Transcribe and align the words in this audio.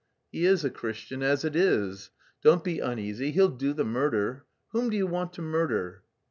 "He 0.31 0.45
is 0.47 0.65
a 0.65 0.71
Christian 0.71 1.21
as 1.21 1.45
it 1.45 1.55
is. 1.55 2.09
Don't 2.41 2.63
be 2.63 2.79
uneasy, 2.79 3.29
he'll 3.33 3.49
do 3.49 3.71
the 3.71 3.85
murder. 3.85 4.45
Whom 4.69 4.89
do 4.89 4.97
you 4.97 5.05
want 5.05 5.31
to 5.33 5.43
murder?" 5.43 6.01